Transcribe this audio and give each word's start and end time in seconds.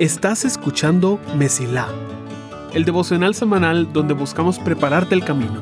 Estás 0.00 0.44
escuchando 0.44 1.20
Mesilá, 1.36 1.86
el 2.72 2.84
devocional 2.84 3.34
semanal 3.34 3.92
donde 3.92 4.14
buscamos 4.14 4.58
prepararte 4.58 5.14
el 5.14 5.24
camino 5.24 5.60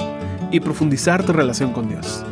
y 0.51 0.61
profundizar 0.61 1.27
tu 1.27 1.33
relación 1.33 1.73
con 1.73 1.89
Dios. 1.89 2.25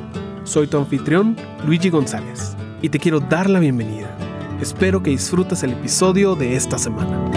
Soy 0.44 0.68
tu 0.68 0.78
anfitrión, 0.78 1.36
Luigi 1.66 1.90
González, 1.90 2.56
y 2.80 2.88
te 2.88 3.00
quiero 3.00 3.20
dar 3.20 3.50
la 3.50 3.58
bienvenida. 3.58 4.16
Espero 4.62 5.02
que 5.02 5.10
disfrutes 5.10 5.62
el 5.64 5.72
episodio 5.72 6.36
de 6.36 6.56
esta 6.56 6.78
semana. 6.78 7.30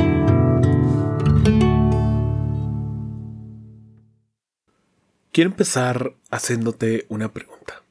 Quiero 5.32 5.50
empezar 5.50 6.14
haciéndote 6.30 7.06
una 7.10 7.34
pregunta. 7.34 7.82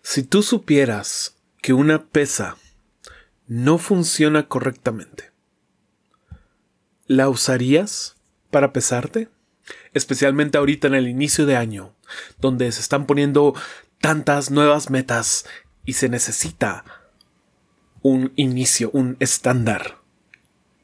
Si 0.00 0.22
tú 0.22 0.42
supieras 0.42 1.36
que 1.60 1.72
una 1.72 2.04
pesa 2.04 2.56
no 3.46 3.78
funciona 3.78 4.48
correctamente, 4.48 5.32
¿la 7.06 7.28
usarías 7.28 8.16
para 8.50 8.72
pesarte? 8.72 9.28
Especialmente 9.92 10.58
ahorita 10.58 10.86
en 10.88 10.94
el 10.94 11.08
inicio 11.08 11.46
de 11.46 11.56
año, 11.56 11.94
donde 12.38 12.70
se 12.72 12.80
están 12.80 13.06
poniendo 13.06 13.54
tantas 14.00 14.50
nuevas 14.50 14.90
metas 14.90 15.46
y 15.84 15.94
se 15.94 16.08
necesita 16.08 16.84
un 18.02 18.32
inicio, 18.36 18.90
un 18.92 19.16
estándar 19.20 19.98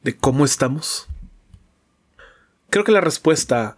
de 0.01 0.17
cómo 0.17 0.45
estamos. 0.45 1.07
Creo 2.69 2.83
que 2.83 2.91
la 2.91 3.01
respuesta 3.01 3.77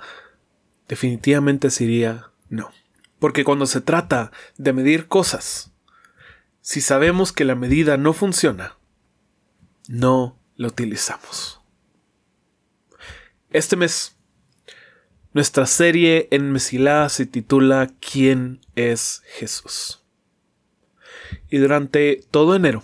definitivamente 0.87 1.69
sería 1.69 2.31
no. 2.49 2.71
Porque 3.19 3.43
cuando 3.43 3.65
se 3.65 3.81
trata 3.81 4.31
de 4.57 4.73
medir 4.73 5.07
cosas, 5.07 5.71
si 6.65 6.81
sabemos 6.81 7.31
que 7.31 7.45
la 7.45 7.53
medida 7.53 7.95
no 7.95 8.11
funciona, 8.11 8.75
no 9.87 10.35
la 10.55 10.69
utilizamos. 10.69 11.61
Este 13.51 13.75
mes, 13.75 14.15
nuestra 15.31 15.67
serie 15.67 16.27
en 16.31 16.51
Mesilá 16.51 17.07
se 17.09 17.27
titula 17.27 17.91
¿Quién 17.99 18.61
es 18.73 19.21
Jesús? 19.27 20.01
Y 21.51 21.59
durante 21.59 22.25
todo 22.31 22.55
enero, 22.55 22.81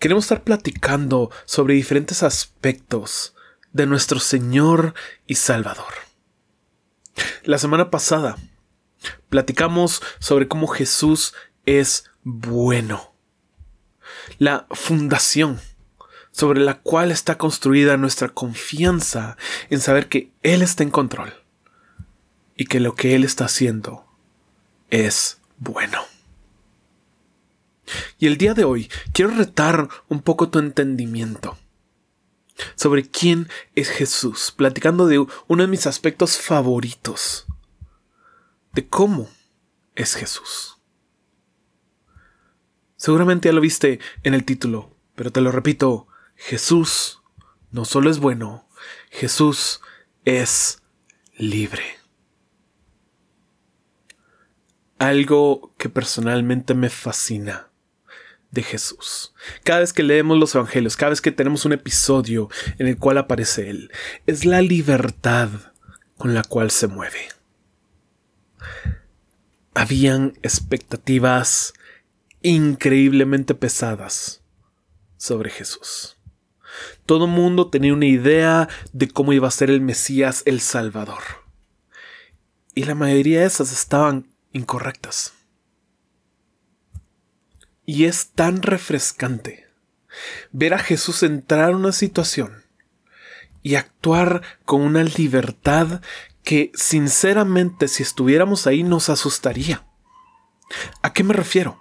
queremos 0.00 0.24
estar 0.24 0.42
platicando 0.42 1.30
sobre 1.44 1.74
diferentes 1.74 2.24
aspectos 2.24 3.36
de 3.72 3.86
nuestro 3.86 4.18
Señor 4.18 4.92
y 5.24 5.36
Salvador. 5.36 5.94
La 7.44 7.58
semana 7.58 7.92
pasada 7.92 8.36
platicamos 9.28 10.02
sobre 10.18 10.48
cómo 10.48 10.66
Jesús 10.66 11.34
es 11.68 12.04
bueno. 12.24 13.12
La 14.38 14.66
fundación 14.70 15.60
sobre 16.32 16.60
la 16.60 16.80
cual 16.80 17.10
está 17.10 17.36
construida 17.36 17.98
nuestra 17.98 18.30
confianza 18.30 19.36
en 19.68 19.80
saber 19.80 20.08
que 20.08 20.30
Él 20.42 20.62
está 20.62 20.82
en 20.82 20.90
control 20.90 21.34
y 22.56 22.66
que 22.66 22.80
lo 22.80 22.94
que 22.94 23.14
Él 23.14 23.22
está 23.24 23.44
haciendo 23.44 24.06
es 24.88 25.40
bueno. 25.58 26.00
Y 28.18 28.26
el 28.26 28.38
día 28.38 28.54
de 28.54 28.64
hoy 28.64 28.90
quiero 29.12 29.32
retar 29.32 29.88
un 30.08 30.22
poco 30.22 30.48
tu 30.48 30.58
entendimiento 30.58 31.58
sobre 32.76 33.08
quién 33.08 33.48
es 33.74 33.90
Jesús, 33.90 34.52
platicando 34.56 35.06
de 35.06 35.18
uno 35.18 35.62
de 35.62 35.68
mis 35.68 35.86
aspectos 35.86 36.38
favoritos, 36.38 37.46
de 38.72 38.88
cómo 38.88 39.28
es 39.94 40.14
Jesús. 40.14 40.77
Seguramente 42.98 43.48
ya 43.48 43.52
lo 43.52 43.60
viste 43.60 44.00
en 44.24 44.34
el 44.34 44.44
título, 44.44 44.94
pero 45.14 45.30
te 45.30 45.40
lo 45.40 45.52
repito, 45.52 46.08
Jesús 46.34 47.22
no 47.70 47.84
solo 47.84 48.10
es 48.10 48.18
bueno, 48.18 48.68
Jesús 49.10 49.80
es 50.24 50.82
libre. 51.36 51.84
Algo 54.98 55.72
que 55.78 55.88
personalmente 55.88 56.74
me 56.74 56.90
fascina 56.90 57.68
de 58.50 58.64
Jesús. 58.64 59.32
Cada 59.62 59.78
vez 59.78 59.92
que 59.92 60.02
leemos 60.02 60.36
los 60.36 60.56
Evangelios, 60.56 60.96
cada 60.96 61.10
vez 61.10 61.20
que 61.20 61.30
tenemos 61.30 61.64
un 61.64 61.74
episodio 61.74 62.48
en 62.78 62.88
el 62.88 62.98
cual 62.98 63.18
aparece 63.18 63.70
Él, 63.70 63.92
es 64.26 64.44
la 64.44 64.60
libertad 64.60 65.50
con 66.16 66.34
la 66.34 66.42
cual 66.42 66.72
se 66.72 66.88
mueve. 66.88 67.28
Habían 69.72 70.36
expectativas 70.42 71.74
increíblemente 72.42 73.54
pesadas 73.54 74.42
sobre 75.16 75.50
Jesús. 75.50 76.16
Todo 77.06 77.26
mundo 77.26 77.68
tenía 77.68 77.92
una 77.92 78.06
idea 78.06 78.68
de 78.92 79.08
cómo 79.08 79.32
iba 79.32 79.48
a 79.48 79.52
ser 79.52 79.70
el 79.70 79.80
Mesías, 79.80 80.42
el 80.46 80.60
Salvador. 80.60 81.22
Y 82.74 82.84
la 82.84 82.94
mayoría 82.94 83.40
de 83.40 83.46
esas 83.46 83.72
estaban 83.72 84.28
incorrectas. 84.52 85.32
Y 87.84 88.04
es 88.04 88.28
tan 88.28 88.62
refrescante 88.62 89.66
ver 90.52 90.74
a 90.74 90.78
Jesús 90.78 91.22
entrar 91.22 91.70
en 91.70 91.76
una 91.76 91.92
situación 91.92 92.64
y 93.62 93.74
actuar 93.74 94.42
con 94.64 94.82
una 94.82 95.02
libertad 95.02 96.00
que 96.44 96.70
sinceramente 96.74 97.88
si 97.88 98.02
estuviéramos 98.02 98.66
ahí 98.66 98.82
nos 98.82 99.08
asustaría. 99.08 99.86
¿A 101.02 101.12
qué 101.12 101.24
me 101.24 101.34
refiero? 101.34 101.80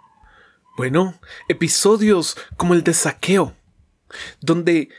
Bueno, 0.77 1.19
episodios 1.47 2.37
como 2.55 2.75
el 2.75 2.83
de 2.83 2.93
saqueo, 2.93 3.55
donde 4.41 4.89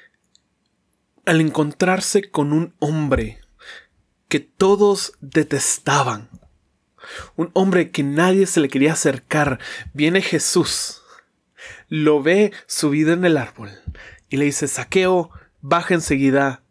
al 1.25 1.41
encontrarse 1.41 2.33
con 2.33 2.53
un 2.53 2.75
hombre 2.81 3.41
que 4.27 4.41
todos 4.41 5.13
detestaban, 5.21 6.31
un 7.37 7.53
hombre 7.55 7.93
que 7.93 8.03
nadie 8.03 8.47
se 8.47 8.59
le 8.59 8.69
quería 8.69 8.95
acercar, 8.95 9.61
viene 9.95 10.21
Jesús, 10.21 11.01
lo 11.89 12.25
ve 12.25 12.53
subido 12.67 13.13
en 13.13 13.25
el 13.25 13.37
árbol 13.37 13.71
y 14.29 14.37
le 14.37 14.47
dice, 14.47 14.67
saqueo, 14.67 15.31
baja 15.61 15.95
enseguida, 15.95 16.65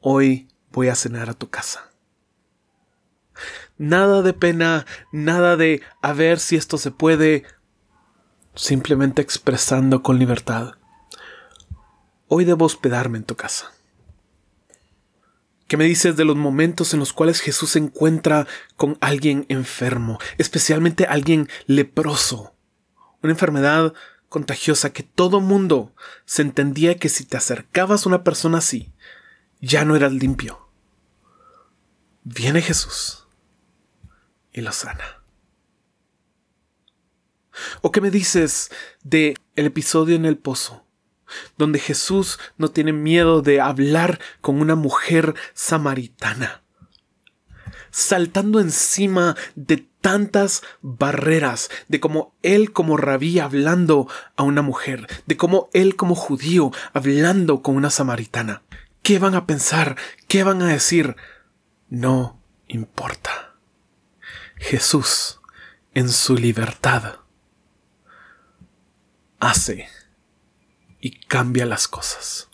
hoy 0.00 0.48
voy 0.72 0.88
a 0.88 0.96
cenar 0.96 1.30
a 1.30 1.34
tu 1.34 1.48
casa. 1.48 1.92
Nada 3.78 4.20
de 4.22 4.32
pena, 4.32 4.84
nada 5.12 5.56
de 5.56 5.80
a 6.02 6.12
ver 6.12 6.40
si 6.40 6.56
esto 6.56 6.76
se 6.76 6.90
puede, 6.90 7.44
simplemente 8.54 9.22
expresando 9.22 10.02
con 10.02 10.18
libertad. 10.18 10.74
Hoy 12.28 12.44
debo 12.44 12.64
hospedarme 12.64 13.18
en 13.18 13.24
tu 13.24 13.36
casa. 13.36 13.72
¿Qué 15.68 15.76
me 15.76 15.84
dices 15.84 16.16
de 16.16 16.24
los 16.24 16.36
momentos 16.36 16.92
en 16.92 17.00
los 17.00 17.14
cuales 17.14 17.40
Jesús 17.40 17.70
se 17.70 17.78
encuentra 17.78 18.46
con 18.76 18.98
alguien 19.00 19.46
enfermo, 19.48 20.18
especialmente 20.36 21.06
alguien 21.06 21.48
leproso? 21.66 22.54
Una 23.22 23.32
enfermedad 23.32 23.94
contagiosa 24.28 24.92
que 24.92 25.02
todo 25.02 25.40
mundo 25.40 25.94
se 26.26 26.42
entendía 26.42 26.98
que 26.98 27.08
si 27.08 27.24
te 27.24 27.36
acercabas 27.36 28.04
a 28.04 28.08
una 28.10 28.24
persona 28.24 28.58
así, 28.58 28.92
ya 29.60 29.84
no 29.84 29.96
eras 29.96 30.12
limpio. 30.12 30.68
Viene 32.24 32.60
Jesús 32.60 33.26
y 34.52 34.60
lo 34.60 34.72
sana. 34.72 35.21
¿O 37.80 37.92
qué 37.92 38.00
me 38.00 38.10
dices 38.10 38.70
de 39.02 39.36
el 39.56 39.66
episodio 39.66 40.16
en 40.16 40.24
el 40.24 40.38
pozo? 40.38 40.84
donde 41.56 41.78
Jesús 41.78 42.38
no 42.58 42.68
tiene 42.68 42.92
miedo 42.92 43.42
de 43.42 43.60
hablar 43.60 44.20
con 44.40 44.60
una 44.60 44.74
mujer 44.74 45.34
samaritana, 45.54 46.62
saltando 47.90 48.60
encima 48.60 49.36
de 49.54 49.86
tantas 50.00 50.62
barreras, 50.80 51.70
de 51.88 52.00
cómo 52.00 52.34
él 52.42 52.72
como 52.72 52.96
rabí 52.96 53.38
hablando 53.38 54.08
a 54.36 54.42
una 54.42 54.62
mujer, 54.62 55.06
de 55.26 55.36
cómo 55.36 55.70
él 55.72 55.96
como 55.96 56.14
judío 56.14 56.72
hablando 56.92 57.62
con 57.62 57.76
una 57.76 57.90
samaritana. 57.90 58.62
¿Qué 59.02 59.18
van 59.18 59.34
a 59.34 59.46
pensar? 59.46 59.96
¿Qué 60.28 60.44
van 60.44 60.62
a 60.62 60.68
decir? 60.68 61.16
No 61.88 62.40
importa. 62.68 63.56
Jesús, 64.56 65.40
en 65.92 66.08
su 66.08 66.36
libertad, 66.36 67.21
hace 69.42 69.88
y 71.00 71.10
cambia 71.10 71.66
las 71.66 71.88
cosas. 71.88 72.48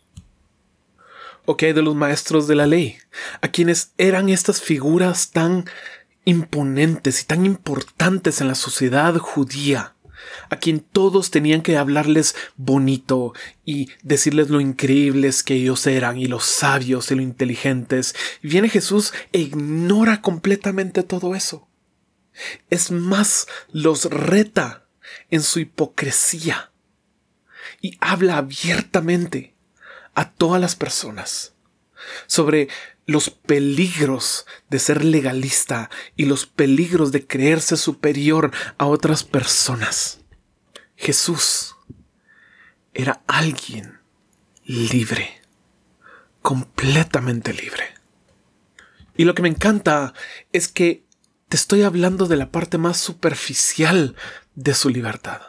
¿O 1.44 1.56
qué 1.56 1.66
hay 1.66 1.72
de 1.74 1.82
los 1.82 1.94
maestros 1.94 2.48
de 2.48 2.54
la 2.54 2.66
ley? 2.66 2.96
A 3.42 3.48
quienes 3.48 3.92
eran 3.98 4.30
estas 4.30 4.62
figuras 4.62 5.30
tan 5.30 5.66
imponentes 6.24 7.22
y 7.22 7.26
tan 7.26 7.44
importantes 7.44 8.40
en 8.40 8.48
la 8.48 8.54
sociedad 8.54 9.16
judía, 9.18 9.96
a 10.48 10.56
quien 10.56 10.80
todos 10.80 11.30
tenían 11.30 11.60
que 11.60 11.76
hablarles 11.76 12.34
bonito 12.56 13.34
y 13.66 13.90
decirles 14.02 14.48
lo 14.48 14.60
increíbles 14.60 15.42
que 15.42 15.54
ellos 15.54 15.86
eran 15.86 16.16
y 16.18 16.26
los 16.26 16.44
sabios 16.44 17.10
y 17.10 17.16
lo 17.16 17.22
inteligentes. 17.22 18.14
Y 18.42 18.48
viene 18.48 18.70
Jesús 18.70 19.12
e 19.32 19.40
ignora 19.40 20.22
completamente 20.22 21.02
todo 21.02 21.34
eso. 21.34 21.68
Es 22.70 22.90
más, 22.90 23.46
los 23.72 24.06
reta 24.06 24.86
en 25.30 25.42
su 25.42 25.60
hipocresía 25.60 26.72
y 27.80 27.96
habla 28.00 28.38
abiertamente 28.38 29.54
a 30.14 30.30
todas 30.30 30.60
las 30.60 30.76
personas 30.76 31.54
sobre 32.26 32.68
los 33.06 33.30
peligros 33.30 34.46
de 34.68 34.78
ser 34.78 35.04
legalista 35.04 35.90
y 36.16 36.26
los 36.26 36.46
peligros 36.46 37.12
de 37.12 37.26
creerse 37.26 37.76
superior 37.76 38.52
a 38.76 38.86
otras 38.86 39.24
personas. 39.24 40.20
Jesús 40.96 41.76
era 42.92 43.22
alguien 43.26 44.00
libre, 44.64 45.40
completamente 46.42 47.52
libre. 47.52 47.94
Y 49.16 49.24
lo 49.24 49.34
que 49.34 49.42
me 49.42 49.48
encanta 49.48 50.12
es 50.52 50.68
que 50.68 51.04
te 51.48 51.56
estoy 51.56 51.82
hablando 51.82 52.26
de 52.26 52.36
la 52.36 52.50
parte 52.50 52.76
más 52.76 52.98
superficial 52.98 54.16
de 54.54 54.74
su 54.74 54.90
libertad. 54.90 55.40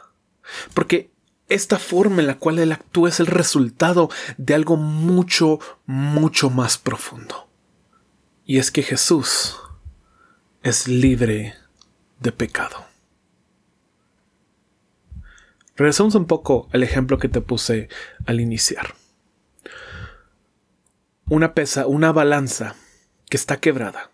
Porque 0.74 1.12
esta 1.50 1.80
forma 1.80 2.22
en 2.22 2.28
la 2.28 2.38
cual 2.38 2.60
él 2.60 2.72
actúa 2.72 3.10
es 3.10 3.20
el 3.20 3.28
resultado 3.28 4.10
de 4.38 4.54
algo 4.54 4.78
mucho, 4.78 5.60
mucho 5.86 6.50
más 6.50 6.78
profundo. 6.78 7.50
Y 8.46 8.60
es 8.60 8.72
que 8.72 8.84
Jesús 8.84 9.58
es 10.64 10.88
libre 10.88 11.56
de 12.20 12.32
pecado. 12.32 12.86
Regresamos 15.76 16.16
un 16.16 16.26
poco 16.26 16.68
al 16.72 16.84
ejemplo 16.84 17.18
que 17.18 17.30
te 17.30 17.42
puse 17.42 17.90
al 18.26 18.42
iniciar. 18.42 18.96
Una 21.30 21.54
pesa, 21.54 21.88
una 21.88 22.12
balanza 22.12 22.76
que 23.30 23.38
está 23.38 23.58
quebrada, 23.58 24.12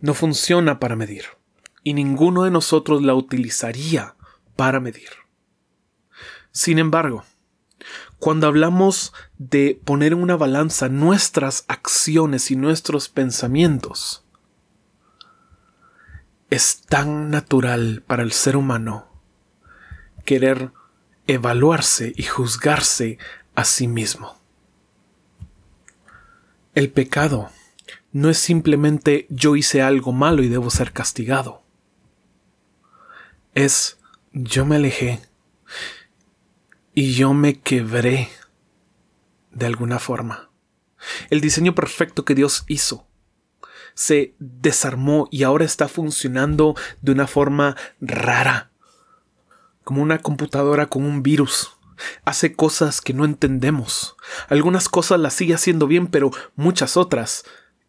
no 0.00 0.14
funciona 0.14 0.80
para 0.80 0.96
medir, 0.96 1.24
y 1.82 1.94
ninguno 1.94 2.42
de 2.42 2.50
nosotros 2.50 3.02
la 3.02 3.14
utilizaría 3.14 4.16
para 4.56 4.80
medir. 4.80 5.25
Sin 6.56 6.78
embargo, 6.78 7.22
cuando 8.18 8.46
hablamos 8.46 9.12
de 9.36 9.78
poner 9.84 10.14
en 10.14 10.22
una 10.22 10.36
balanza 10.36 10.88
nuestras 10.88 11.66
acciones 11.68 12.50
y 12.50 12.56
nuestros 12.56 13.10
pensamientos, 13.10 14.24
es 16.48 16.80
tan 16.88 17.28
natural 17.28 18.02
para 18.06 18.22
el 18.22 18.32
ser 18.32 18.56
humano 18.56 19.06
querer 20.24 20.72
evaluarse 21.26 22.14
y 22.16 22.22
juzgarse 22.22 23.18
a 23.54 23.66
sí 23.66 23.86
mismo. 23.86 24.38
El 26.74 26.90
pecado 26.90 27.50
no 28.12 28.30
es 28.30 28.38
simplemente 28.38 29.26
yo 29.28 29.56
hice 29.56 29.82
algo 29.82 30.12
malo 30.12 30.42
y 30.42 30.48
debo 30.48 30.70
ser 30.70 30.92
castigado. 30.94 31.62
Es 33.54 33.98
yo 34.32 34.64
me 34.64 34.76
alejé 34.76 35.20
y 36.96 37.12
yo 37.12 37.34
me 37.34 37.60
quebré 37.60 38.30
de 39.52 39.66
alguna 39.66 39.98
forma. 39.98 40.48
El 41.28 41.42
diseño 41.42 41.74
perfecto 41.74 42.24
que 42.24 42.34
Dios 42.34 42.64
hizo 42.68 43.06
se 43.92 44.34
desarmó 44.38 45.28
y 45.30 45.42
ahora 45.42 45.66
está 45.66 45.88
funcionando 45.88 46.74
de 47.02 47.12
una 47.12 47.26
forma 47.26 47.76
rara, 48.00 48.70
como 49.84 50.00
una 50.00 50.20
computadora 50.20 50.86
con 50.86 51.04
un 51.04 51.22
virus. 51.22 51.70
Hace 52.24 52.54
cosas 52.54 53.02
que 53.02 53.12
no 53.12 53.26
entendemos. 53.26 54.16
Algunas 54.48 54.88
cosas 54.88 55.20
las 55.20 55.34
sigue 55.34 55.52
haciendo 55.52 55.86
bien, 55.86 56.06
pero 56.06 56.30
muchas 56.54 56.96
otras 56.96 57.44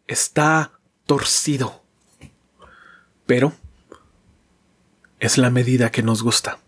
está 0.06 0.80
torcido. 1.06 1.82
Pero 3.24 3.54
es 5.18 5.38
la 5.38 5.48
medida 5.48 5.90
que 5.90 6.02
nos 6.02 6.22
gusta 6.22 6.58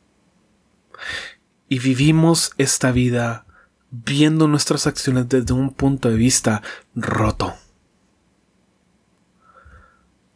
y 1.70 1.78
vivimos 1.78 2.52
esta 2.58 2.90
vida 2.90 3.46
viendo 3.90 4.48
nuestras 4.48 4.88
acciones 4.88 5.28
desde 5.28 5.54
un 5.54 5.72
punto 5.72 6.10
de 6.10 6.16
vista 6.16 6.62
roto. 6.96 7.54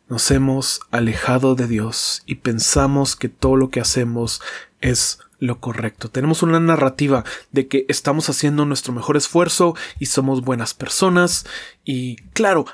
Nos 0.09 0.31
hemos 0.31 0.81
alejado 0.93 1.57
de 1.57 1.67
Dios 1.67 2.23
y 2.25 2.37
pensamos 2.37 3.17
que 3.17 3.29
todo 3.29 3.57
lo 3.57 3.71
que 3.71 3.81
hacemos 3.81 4.41
es 4.81 5.19
lo 5.41 5.59
correcto. 5.59 6.09
Tenemos 6.09 6.45
una 6.45 6.61
narrativa 6.61 7.25
de 7.51 7.67
que 7.67 7.85
estamos 7.89 8.31
haciendo 8.31 8.65
nuestro 8.65 8.93
mejor 8.93 9.17
esfuerzo 9.17 9.75
y 9.99 10.07
somos 10.07 10.43
buenas 10.43 10.73
personas 10.73 11.47
y 11.85 12.17
claro, 12.33 12.65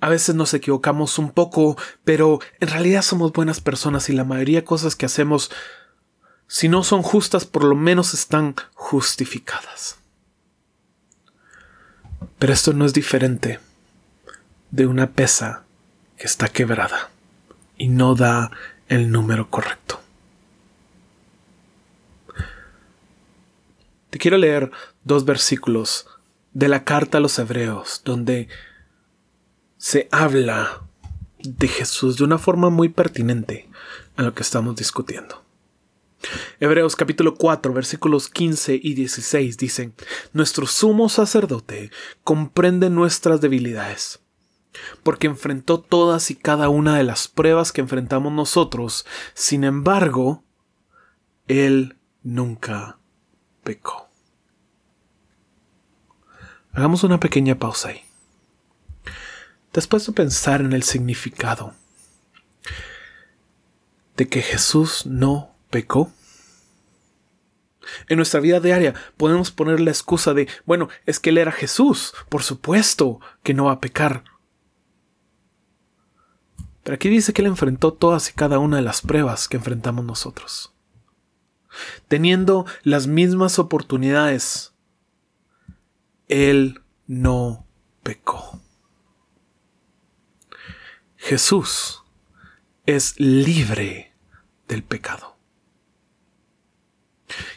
a 0.00 0.08
veces 0.08 0.34
nos 0.34 0.54
equivocamos 0.54 1.20
un 1.20 1.30
poco, 1.30 1.76
pero 2.02 2.40
en 2.58 2.68
realidad 2.68 3.02
somos 3.02 3.32
buenas 3.32 3.60
personas 3.60 4.08
y 4.08 4.12
la 4.12 4.24
mayoría 4.24 4.60
de 4.60 4.64
cosas 4.64 4.96
que 4.96 5.06
hacemos 5.06 5.52
si 6.48 6.68
no 6.68 6.82
son 6.82 7.02
justas, 7.02 7.44
por 7.44 7.62
lo 7.62 7.74
menos 7.74 8.14
están 8.14 8.56
justificadas. 8.74 9.98
Pero 12.38 12.52
esto 12.52 12.72
no 12.72 12.86
es 12.86 12.94
diferente 12.94 13.60
de 14.70 14.86
una 14.86 15.10
pesa 15.10 15.64
que 16.16 16.26
está 16.26 16.48
quebrada 16.48 17.10
y 17.76 17.88
no 17.88 18.14
da 18.14 18.50
el 18.88 19.12
número 19.12 19.50
correcto. 19.50 20.00
Te 24.10 24.18
quiero 24.18 24.38
leer 24.38 24.70
dos 25.04 25.26
versículos 25.26 26.06
de 26.54 26.68
la 26.68 26.82
carta 26.82 27.18
a 27.18 27.20
los 27.20 27.38
hebreos 27.38 28.00
donde 28.04 28.48
se 29.76 30.08
habla 30.10 30.82
de 31.42 31.68
Jesús 31.68 32.16
de 32.16 32.24
una 32.24 32.38
forma 32.38 32.70
muy 32.70 32.88
pertinente 32.88 33.68
a 34.16 34.22
lo 34.22 34.34
que 34.34 34.42
estamos 34.42 34.74
discutiendo. 34.76 35.47
Hebreos 36.60 36.96
capítulo 36.96 37.34
4 37.36 37.72
versículos 37.72 38.28
15 38.28 38.80
y 38.82 38.94
16 38.94 39.56
dicen, 39.56 39.94
Nuestro 40.32 40.66
sumo 40.66 41.08
sacerdote 41.08 41.90
comprende 42.24 42.90
nuestras 42.90 43.40
debilidades, 43.40 44.20
porque 45.02 45.28
enfrentó 45.28 45.80
todas 45.80 46.30
y 46.30 46.34
cada 46.34 46.68
una 46.68 46.96
de 46.96 47.04
las 47.04 47.28
pruebas 47.28 47.72
que 47.72 47.80
enfrentamos 47.80 48.32
nosotros, 48.32 49.06
sin 49.34 49.64
embargo, 49.64 50.42
Él 51.46 51.96
nunca 52.22 52.98
pecó. 53.62 54.08
Hagamos 56.72 57.04
una 57.04 57.20
pequeña 57.20 57.58
pausa 57.58 57.90
ahí. 57.90 58.02
Después 59.72 60.06
de 60.06 60.12
pensar 60.12 60.60
en 60.60 60.72
el 60.72 60.82
significado 60.82 61.74
de 64.16 64.28
que 64.28 64.42
Jesús 64.42 65.06
no 65.06 65.57
pecó? 65.70 66.12
En 68.08 68.16
nuestra 68.16 68.40
vida 68.40 68.60
diaria 68.60 68.94
podemos 69.16 69.50
poner 69.50 69.80
la 69.80 69.90
excusa 69.90 70.34
de, 70.34 70.48
bueno, 70.66 70.88
es 71.06 71.20
que 71.20 71.30
Él 71.30 71.38
era 71.38 71.52
Jesús, 71.52 72.14
por 72.28 72.42
supuesto 72.42 73.20
que 73.42 73.54
no 73.54 73.66
va 73.66 73.72
a 73.72 73.80
pecar. 73.80 74.24
Pero 76.82 76.94
aquí 76.94 77.08
dice 77.08 77.32
que 77.32 77.42
Él 77.42 77.48
enfrentó 77.48 77.92
todas 77.92 78.30
y 78.30 78.32
cada 78.32 78.58
una 78.58 78.76
de 78.76 78.82
las 78.82 79.02
pruebas 79.02 79.48
que 79.48 79.56
enfrentamos 79.56 80.04
nosotros. 80.04 80.74
Teniendo 82.08 82.66
las 82.82 83.06
mismas 83.06 83.58
oportunidades, 83.58 84.72
Él 86.28 86.82
no 87.06 87.66
pecó. 88.02 88.60
Jesús 91.16 92.02
es 92.86 93.18
libre 93.20 94.14
del 94.66 94.82
pecado. 94.82 95.37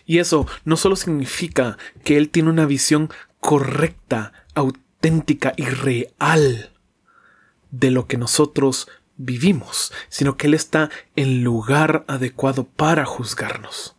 Y 0.06 0.20
eso 0.20 0.48
no 0.66 0.78
solo 0.78 0.96
significa 0.96 1.78
que 2.04 2.18
Él 2.18 2.30
tiene 2.30 2.50
una 2.50 2.66
visión 2.66 3.10
correcta, 3.40 4.34
auténtica 4.54 5.54
y 5.58 5.66
real 5.66 6.72
de 7.72 7.92
lo 7.92 8.08
que 8.08 8.18
nosotros 8.18 8.88
vivimos, 9.18 9.94
sino 10.10 10.38
que 10.38 10.48
Él 10.48 10.54
está 10.54 10.90
en 11.16 11.44
lugar 11.44 12.06
adecuado 12.08 12.66
para 12.66 13.06
juzgarnos. 13.06 13.96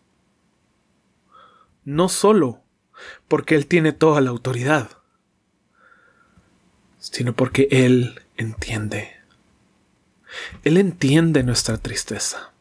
No 1.84 2.08
solo 2.08 2.62
porque 3.28 3.54
Él 3.54 3.66
tiene 3.66 3.92
toda 3.92 4.20
la 4.20 4.30
autoridad, 4.30 4.90
sino 6.98 7.34
porque 7.34 7.68
Él 7.70 8.20
entiende. 8.36 9.16
Él 10.62 10.76
entiende 10.76 11.42
nuestra 11.42 11.78
tristeza. 11.78 12.51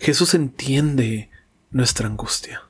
Jesús 0.00 0.34
entiende 0.34 1.30
nuestra 1.70 2.08
angustia. 2.08 2.62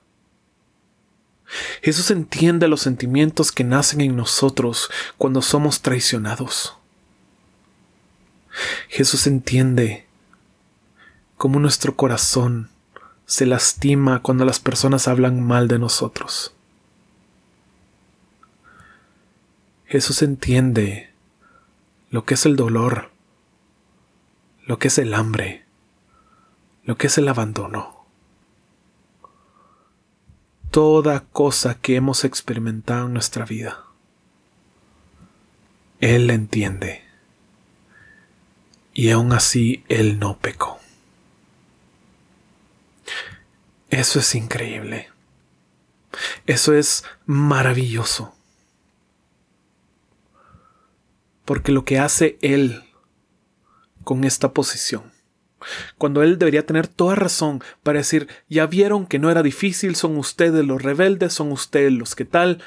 Jesús 1.82 2.10
entiende 2.10 2.68
los 2.68 2.82
sentimientos 2.82 3.52
que 3.52 3.64
nacen 3.64 4.00
en 4.00 4.16
nosotros 4.16 4.90
cuando 5.18 5.42
somos 5.42 5.82
traicionados. 5.82 6.76
Jesús 8.88 9.26
entiende 9.26 10.06
cómo 11.36 11.58
nuestro 11.58 11.96
corazón 11.96 12.70
se 13.26 13.46
lastima 13.46 14.22
cuando 14.22 14.44
las 14.44 14.60
personas 14.60 15.08
hablan 15.08 15.40
mal 15.40 15.68
de 15.68 15.78
nosotros. 15.78 16.52
Jesús 19.86 20.22
entiende 20.22 21.10
lo 22.10 22.24
que 22.24 22.34
es 22.34 22.46
el 22.46 22.56
dolor, 22.56 23.10
lo 24.66 24.78
que 24.78 24.88
es 24.88 24.98
el 24.98 25.14
hambre, 25.14 25.64
lo 26.90 26.96
que 26.96 27.06
es 27.06 27.18
el 27.18 27.28
abandono. 27.28 28.04
toda 30.72 31.20
cosa 31.20 31.76
que 31.76 31.94
hemos 31.94 32.24
experimentado 32.24 33.06
en 33.06 33.12
nuestra 33.12 33.44
vida. 33.44 33.84
Él 36.00 36.30
entiende. 36.30 37.04
Y 38.92 39.10
aún 39.10 39.32
así 39.32 39.84
Él 39.88 40.18
no 40.18 40.36
pecó. 40.38 40.80
Eso 43.90 44.18
es 44.18 44.34
increíble. 44.34 45.10
Eso 46.46 46.74
es 46.74 47.04
maravilloso. 47.24 48.34
Porque 51.44 51.70
lo 51.70 51.84
que 51.84 52.00
hace 52.00 52.36
Él 52.42 52.82
con 54.02 54.24
esta 54.24 54.52
posición, 54.52 55.19
cuando 55.98 56.22
Él 56.22 56.38
debería 56.38 56.66
tener 56.66 56.86
toda 56.86 57.14
razón 57.14 57.62
para 57.82 57.98
decir, 57.98 58.28
ya 58.48 58.66
vieron 58.66 59.06
que 59.06 59.18
no 59.18 59.30
era 59.30 59.42
difícil, 59.42 59.96
son 59.96 60.16
ustedes 60.16 60.64
los 60.64 60.82
rebeldes, 60.82 61.32
son 61.32 61.52
ustedes 61.52 61.92
los 61.92 62.14
que 62.14 62.24
tal, 62.24 62.62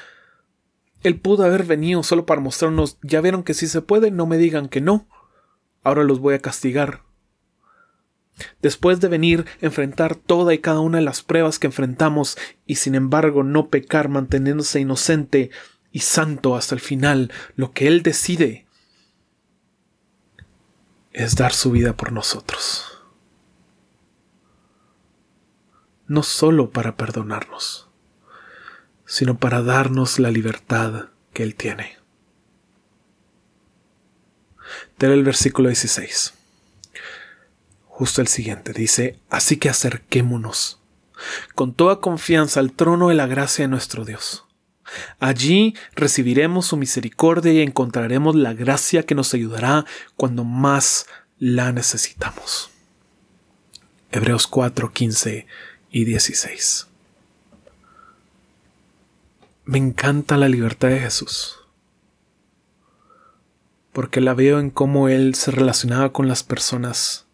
Él 1.02 1.18
pudo 1.18 1.44
haber 1.44 1.64
venido 1.64 2.02
solo 2.02 2.26
para 2.26 2.40
mostrarnos, 2.40 2.98
ya 3.02 3.20
vieron 3.20 3.42
que 3.42 3.54
sí 3.54 3.66
se 3.66 3.82
puede, 3.82 4.10
no 4.10 4.26
me 4.26 4.38
digan 4.38 4.68
que 4.68 4.80
no, 4.80 5.08
ahora 5.82 6.04
los 6.04 6.20
voy 6.20 6.34
a 6.34 6.40
castigar. 6.40 7.02
Después 8.60 9.00
de 9.00 9.08
venir, 9.08 9.46
enfrentar 9.60 10.16
toda 10.16 10.54
y 10.54 10.58
cada 10.58 10.80
una 10.80 10.98
de 10.98 11.04
las 11.04 11.22
pruebas 11.22 11.58
que 11.58 11.68
enfrentamos 11.68 12.36
y 12.66 12.76
sin 12.76 12.94
embargo 12.94 13.44
no 13.44 13.68
pecar 13.68 14.08
manteniéndose 14.08 14.80
inocente 14.80 15.50
y 15.92 16.00
santo 16.00 16.56
hasta 16.56 16.74
el 16.74 16.80
final, 16.80 17.30
lo 17.54 17.72
que 17.72 17.86
Él 17.86 18.02
decide 18.02 18.63
es 21.14 21.36
dar 21.36 21.54
su 21.54 21.70
vida 21.70 21.96
por 21.96 22.12
nosotros. 22.12 23.02
No 26.06 26.22
solo 26.22 26.70
para 26.70 26.96
perdonarnos, 26.96 27.88
sino 29.06 29.38
para 29.38 29.62
darnos 29.62 30.18
la 30.18 30.30
libertad 30.30 31.06
que 31.32 31.42
Él 31.42 31.54
tiene. 31.54 31.96
Te 34.98 35.06
el 35.06 35.24
versículo 35.24 35.68
16 35.68 36.34
justo 37.94 38.20
el 38.20 38.28
siguiente. 38.28 38.72
Dice, 38.72 39.20
así 39.30 39.56
que 39.56 39.68
acerquémonos 39.68 40.80
con 41.54 41.74
toda 41.74 42.00
confianza 42.00 42.58
al 42.58 42.72
trono 42.72 43.08
de 43.08 43.14
la 43.14 43.28
gracia 43.28 43.64
de 43.64 43.68
nuestro 43.68 44.04
Dios. 44.04 44.43
Allí 45.18 45.74
recibiremos 45.94 46.66
su 46.66 46.76
misericordia 46.76 47.52
y 47.52 47.60
encontraremos 47.60 48.34
la 48.34 48.52
gracia 48.54 49.04
que 49.04 49.14
nos 49.14 49.34
ayudará 49.34 49.84
cuando 50.16 50.44
más 50.44 51.06
la 51.38 51.72
necesitamos. 51.72 52.70
Hebreos 54.10 54.46
4, 54.46 54.92
15 54.92 55.46
y 55.90 56.04
16. 56.04 56.86
Me 59.64 59.78
encanta 59.78 60.36
la 60.36 60.48
libertad 60.48 60.88
de 60.88 61.00
Jesús, 61.00 61.58
porque 63.92 64.20
la 64.20 64.34
veo 64.34 64.60
en 64.60 64.70
cómo 64.70 65.08
Él 65.08 65.34
se 65.34 65.50
relacionaba 65.50 66.12
con 66.12 66.28
las 66.28 66.42
personas 66.42 67.24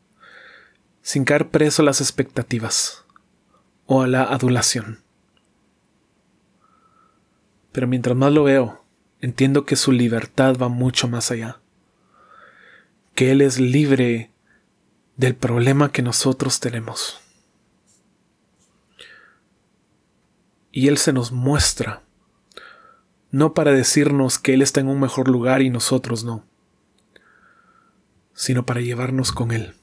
sin 1.02 1.24
caer 1.24 1.48
preso 1.48 1.82
a 1.82 1.84
las 1.84 2.00
expectativas 2.00 3.04
o 3.86 4.02
a 4.02 4.06
la 4.06 4.22
adulación. 4.22 5.00
Pero 7.72 7.86
mientras 7.86 8.16
más 8.16 8.32
lo 8.32 8.44
veo, 8.44 8.84
entiendo 9.20 9.64
que 9.64 9.76
su 9.76 9.92
libertad 9.92 10.56
va 10.60 10.68
mucho 10.68 11.08
más 11.08 11.30
allá, 11.30 11.60
que 13.14 13.30
Él 13.30 13.40
es 13.40 13.60
libre 13.60 14.30
del 15.16 15.34
problema 15.34 15.92
que 15.92 16.02
nosotros 16.02 16.60
tenemos. 16.60 17.20
Y 20.72 20.88
Él 20.88 20.98
se 20.98 21.12
nos 21.12 21.32
muestra, 21.32 22.02
no 23.30 23.54
para 23.54 23.72
decirnos 23.72 24.38
que 24.38 24.54
Él 24.54 24.62
está 24.62 24.80
en 24.80 24.88
un 24.88 25.00
mejor 25.00 25.28
lugar 25.28 25.62
y 25.62 25.70
nosotros 25.70 26.24
no, 26.24 26.44
sino 28.34 28.64
para 28.64 28.80
llevarnos 28.80 29.32
con 29.32 29.52
Él 29.52 29.74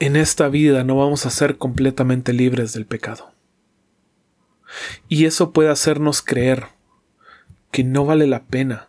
en 0.00 0.16
esta 0.16 0.48
vida 0.48 0.84
no 0.84 0.96
vamos 0.96 1.26
a 1.26 1.30
ser 1.30 1.58
completamente 1.58 2.32
libres 2.32 2.72
del 2.72 2.86
pecado. 2.86 3.32
Y 5.08 5.26
eso 5.26 5.52
puede 5.52 5.70
hacernos 5.70 6.22
creer 6.22 6.66
que 7.70 7.84
no 7.84 8.04
vale 8.04 8.26
la 8.26 8.44
pena 8.44 8.88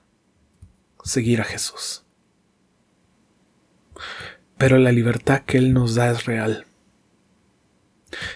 seguir 1.03 1.41
a 1.41 1.45
Jesús. 1.45 2.03
Pero 4.57 4.77
la 4.77 4.91
libertad 4.91 5.43
que 5.45 5.57
Él 5.57 5.74
nos 5.74 5.95
da 5.95 6.12
es 6.12 6.25
real. 6.25 6.65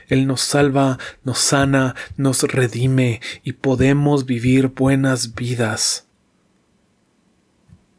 Él 0.08 0.28
nos 0.28 0.42
salva, 0.42 1.00
nos 1.24 1.40
sana, 1.40 1.96
nos 2.16 2.44
redime 2.44 3.22
y 3.44 3.54
podemos 3.54 4.26
vivir 4.26 4.68
buenas 4.68 5.36
vidas 5.36 6.08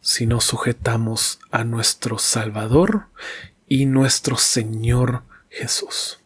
si 0.00 0.26
nos 0.26 0.44
sujetamos 0.44 1.40
a 1.50 1.64
nuestro 1.64 2.18
Salvador 2.18 3.06
y 3.66 3.86
nuestro 3.86 4.36
Señor 4.36 5.22
Jesús. 5.48 6.23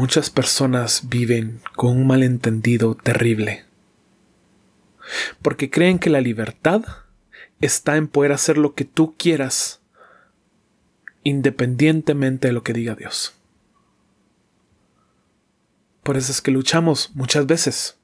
Muchas 0.00 0.30
personas 0.30 1.10
viven 1.10 1.60
con 1.76 1.90
un 1.90 2.06
malentendido 2.06 2.94
terrible, 2.94 3.66
porque 5.42 5.68
creen 5.68 5.98
que 5.98 6.08
la 6.08 6.22
libertad 6.22 6.82
está 7.60 7.98
en 7.98 8.08
poder 8.08 8.32
hacer 8.32 8.56
lo 8.56 8.74
que 8.74 8.86
tú 8.86 9.14
quieras, 9.18 9.82
independientemente 11.22 12.48
de 12.48 12.54
lo 12.54 12.62
que 12.62 12.72
diga 12.72 12.94
Dios. 12.94 13.34
Por 16.02 16.16
eso 16.16 16.32
es 16.32 16.40
que 16.40 16.50
luchamos 16.50 17.10
muchas 17.12 17.44
veces 17.44 17.98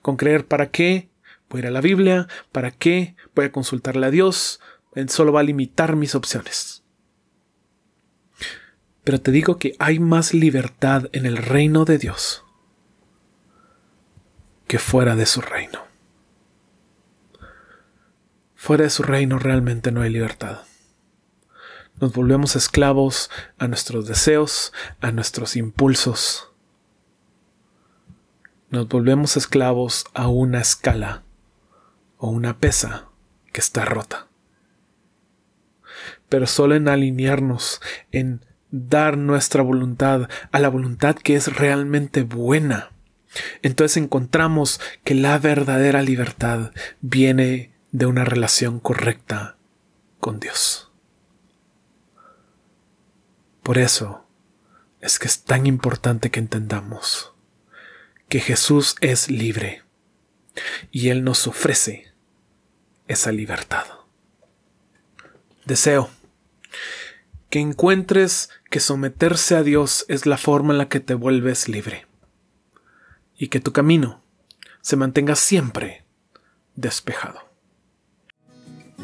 con 0.00 0.16
creer 0.16 0.46
para 0.46 0.70
qué 0.70 1.10
voy 1.50 1.58
a 1.58 1.64
ir 1.64 1.66
a 1.66 1.70
la 1.70 1.82
Biblia, 1.82 2.28
para 2.50 2.70
qué 2.70 3.14
voy 3.34 3.44
a 3.44 3.52
consultarle 3.52 4.06
a 4.06 4.10
Dios, 4.10 4.58
él 4.94 5.10
solo 5.10 5.34
va 5.34 5.40
a 5.40 5.44
limitar 5.44 5.96
mis 5.96 6.14
opciones. 6.14 6.81
Pero 9.04 9.20
te 9.20 9.30
digo 9.30 9.58
que 9.58 9.74
hay 9.78 9.98
más 9.98 10.34
libertad 10.34 11.08
en 11.12 11.26
el 11.26 11.36
reino 11.36 11.84
de 11.84 11.98
Dios 11.98 12.44
que 14.66 14.78
fuera 14.78 15.16
de 15.16 15.26
su 15.26 15.40
reino. 15.40 15.80
Fuera 18.54 18.84
de 18.84 18.90
su 18.90 19.02
reino 19.02 19.38
realmente 19.38 19.90
no 19.92 20.02
hay 20.02 20.10
libertad. 20.10 20.60
Nos 22.00 22.12
volvemos 22.12 22.56
esclavos 22.56 23.30
a 23.58 23.68
nuestros 23.68 24.06
deseos, 24.06 24.72
a 25.00 25.12
nuestros 25.12 25.56
impulsos. 25.56 26.48
Nos 28.70 28.88
volvemos 28.88 29.36
esclavos 29.36 30.06
a 30.14 30.28
una 30.28 30.60
escala 30.60 31.22
o 32.16 32.30
una 32.30 32.58
pesa 32.58 33.08
que 33.52 33.60
está 33.60 33.84
rota 33.84 34.28
pero 36.32 36.46
solo 36.46 36.74
en 36.74 36.88
alinearnos, 36.88 37.82
en 38.10 38.42
dar 38.72 39.16
nuestra 39.18 39.62
voluntad 39.62 40.28
a 40.50 40.58
la 40.58 40.68
voluntad 40.68 41.14
que 41.14 41.36
es 41.36 41.54
realmente 41.54 42.24
buena. 42.24 42.90
Entonces 43.62 43.98
encontramos 43.98 44.80
que 45.04 45.14
la 45.14 45.38
verdadera 45.38 46.02
libertad 46.02 46.72
viene 47.00 47.72
de 47.92 48.06
una 48.06 48.24
relación 48.24 48.80
correcta 48.80 49.56
con 50.18 50.40
Dios. 50.40 50.90
Por 53.62 53.78
eso 53.78 54.26
es 55.00 55.18
que 55.18 55.28
es 55.28 55.44
tan 55.44 55.66
importante 55.66 56.30
que 56.30 56.40
entendamos 56.40 57.32
que 58.28 58.40
Jesús 58.40 58.96
es 59.00 59.30
libre 59.30 59.82
y 60.90 61.10
Él 61.10 61.22
nos 61.22 61.46
ofrece 61.46 62.12
esa 63.06 63.30
libertad. 63.30 63.84
Deseo 65.66 66.10
que 67.50 67.60
encuentres 67.60 68.48
que 68.72 68.80
someterse 68.80 69.54
a 69.54 69.62
Dios 69.62 70.06
es 70.08 70.24
la 70.24 70.38
forma 70.38 70.72
en 70.72 70.78
la 70.78 70.88
que 70.88 70.98
te 70.98 71.12
vuelves 71.12 71.68
libre 71.68 72.06
y 73.36 73.48
que 73.48 73.60
tu 73.60 73.70
camino 73.70 74.22
se 74.80 74.96
mantenga 74.96 75.36
siempre 75.36 76.06
despejado. 76.74 77.38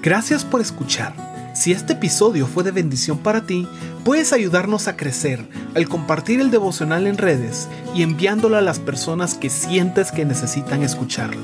Gracias 0.00 0.46
por 0.46 0.62
escuchar. 0.62 1.12
Si 1.54 1.72
este 1.72 1.92
episodio 1.92 2.46
fue 2.46 2.64
de 2.64 2.70
bendición 2.70 3.18
para 3.18 3.44
ti, 3.44 3.68
puedes 4.06 4.32
ayudarnos 4.32 4.88
a 4.88 4.96
crecer 4.96 5.46
al 5.74 5.86
compartir 5.86 6.40
el 6.40 6.50
devocional 6.50 7.06
en 7.06 7.18
redes 7.18 7.68
y 7.94 8.02
enviándolo 8.02 8.56
a 8.56 8.62
las 8.62 8.78
personas 8.78 9.34
que 9.34 9.50
sientes 9.50 10.12
que 10.12 10.24
necesitan 10.24 10.82
escucharlo. 10.82 11.42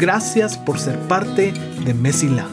Gracias 0.00 0.58
por 0.58 0.80
ser 0.80 0.98
parte 1.02 1.52
de 1.84 1.94
Mesila. 1.94 2.48